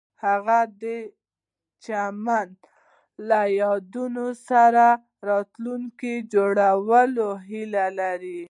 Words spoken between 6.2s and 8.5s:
جوړولو هیله لرله.